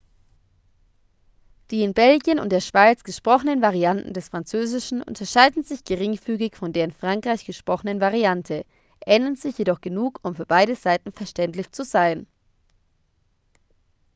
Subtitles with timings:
[1.69, 6.85] die in belgien und der schweiz gesprochenen varianten des französischen unterscheiden sich geringfügig von der
[6.85, 8.65] in frankreich gesprochenen variante
[9.05, 12.25] ähneln sich jedoch genug um für beide seiten verständlich zu sein